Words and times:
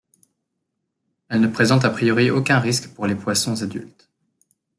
Elle 1.29 1.41
ne 1.41 1.47
présente 1.47 1.85
a 1.85 1.91
priori 1.91 2.31
aucun 2.31 2.57
risque 2.57 2.89
pour 2.91 3.05
les 3.05 3.13
poissons 3.13 3.61
adultes. 3.61 4.09